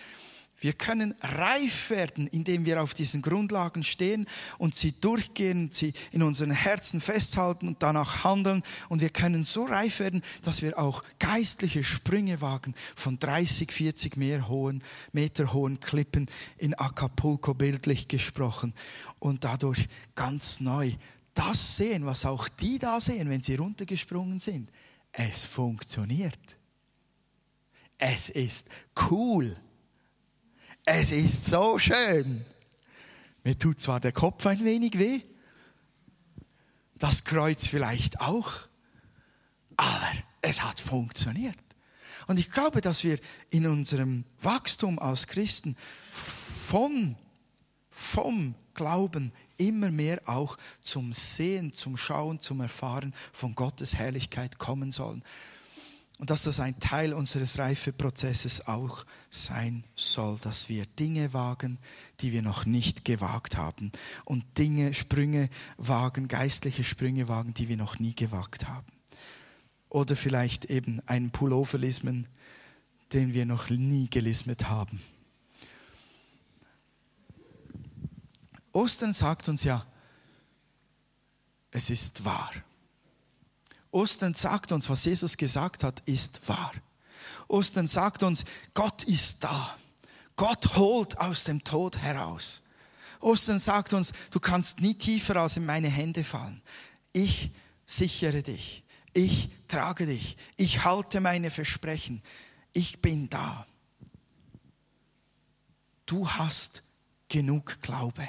[0.60, 4.26] wir können reif werden, indem wir auf diesen Grundlagen stehen
[4.58, 8.62] und sie durchgehen, sie in unseren Herzen festhalten und danach handeln.
[8.88, 14.16] Und wir können so reif werden, dass wir auch geistliche Sprünge wagen von 30, 40
[14.16, 16.26] mehr hohen, Meter hohen Klippen
[16.58, 18.74] in Acapulco bildlich gesprochen
[19.18, 20.92] und dadurch ganz neu
[21.34, 24.70] das sehen, was auch die da sehen, wenn sie runtergesprungen sind.
[25.12, 26.38] Es funktioniert.
[27.98, 28.68] Es ist
[29.10, 29.56] cool.
[30.84, 32.44] Es ist so schön.
[33.44, 35.20] Mir tut zwar der Kopf ein wenig weh,
[36.94, 38.60] das Kreuz vielleicht auch,
[39.76, 41.56] aber es hat funktioniert.
[42.28, 43.18] Und ich glaube, dass wir
[43.50, 45.76] in unserem Wachstum als Christen
[46.12, 47.16] von,
[48.02, 54.92] vom Glauben immer mehr auch zum Sehen, zum Schauen, zum Erfahren von Gottes Herrlichkeit kommen
[54.92, 55.22] sollen
[56.22, 61.78] und dass das ein Teil unseres Reifeprozesses auch sein soll, dass wir Dinge wagen,
[62.20, 63.90] die wir noch nicht gewagt haben
[64.24, 65.48] und Dinge, Sprünge
[65.78, 68.86] wagen, geistliche Sprünge wagen, die wir noch nie gewagt haben.
[69.88, 72.28] Oder vielleicht eben einen Pullover lismen,
[73.12, 75.02] den wir noch nie gelismet haben.
[78.72, 79.84] Ostern sagt uns ja,
[81.70, 82.52] es ist wahr.
[83.90, 86.72] Ostern sagt uns, was Jesus gesagt hat, ist wahr.
[87.48, 89.76] Ostern sagt uns, Gott ist da.
[90.36, 92.62] Gott holt aus dem Tod heraus.
[93.20, 96.62] Ostern sagt uns, du kannst nie tiefer als in meine Hände fallen.
[97.12, 97.50] Ich
[97.86, 98.82] sichere dich.
[99.12, 100.36] Ich trage dich.
[100.56, 102.22] Ich halte meine Versprechen.
[102.72, 103.66] Ich bin da.
[106.06, 106.82] Du hast
[107.28, 108.26] genug Glaube.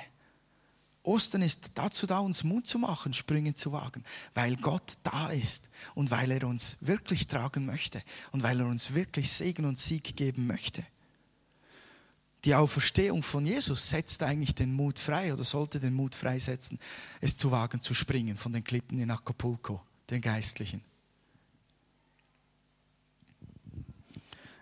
[1.03, 5.69] Ostern ist dazu da, uns Mut zu machen, Sprünge zu wagen, weil Gott da ist
[5.95, 8.01] und weil er uns wirklich tragen möchte
[8.31, 10.85] und weil er uns wirklich Segen und Sieg geben möchte.
[12.45, 16.79] Die Auferstehung von Jesus setzt eigentlich den Mut frei oder sollte den Mut freisetzen,
[17.21, 20.81] es zu wagen, zu springen von den Klippen in Acapulco, den Geistlichen.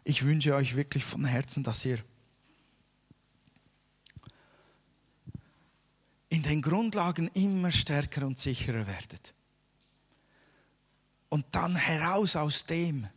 [0.04, 2.00] Ich wünsche euch wirklich von Herzen, dass ihr
[6.32, 9.34] in den Grundlagen immer stärker und sicherer werdet.
[11.28, 13.08] Und dann heraus aus dem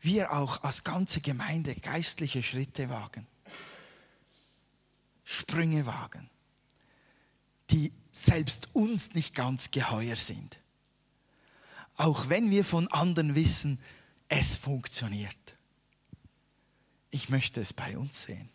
[0.00, 3.26] wir auch als ganze Gemeinde geistliche Schritte wagen,
[5.24, 6.28] Sprünge wagen,
[7.70, 10.58] die selbst uns nicht ganz geheuer sind.
[11.96, 13.80] Auch wenn wir von anderen wissen,
[14.28, 15.56] es funktioniert.
[17.10, 18.48] Ich möchte es bei uns sehen.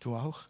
[0.00, 0.48] Du auch?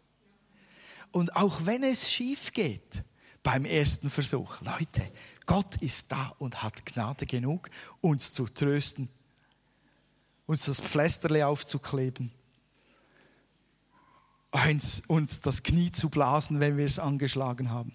[1.15, 3.01] Und auch wenn es schief geht
[3.41, 5.09] beim ersten Versuch, Leute,
[5.45, 7.69] Gott ist da und hat Gnade genug,
[8.01, 9.07] uns zu trösten,
[10.45, 12.33] uns das Pflasterle aufzukleben,
[14.51, 17.93] uns, uns das Knie zu blasen, wenn wir es angeschlagen haben,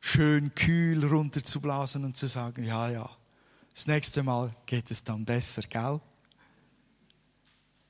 [0.00, 3.10] schön kühl runterzublasen und zu sagen, ja, ja,
[3.74, 6.00] das nächste Mal geht es dann besser, gell?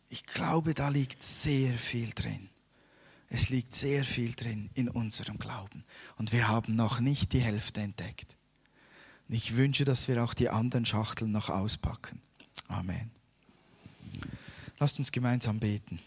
[0.08, 2.49] Ich glaube, da liegt sehr viel drin.
[3.30, 5.84] Es liegt sehr viel drin in unserem Glauben.
[6.16, 8.36] Und wir haben noch nicht die Hälfte entdeckt.
[9.28, 12.20] Und ich wünsche, dass wir auch die anderen Schachteln noch auspacken.
[12.66, 13.12] Amen.
[14.80, 16.00] Lasst uns gemeinsam beten.